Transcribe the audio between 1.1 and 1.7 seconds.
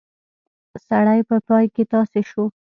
په پای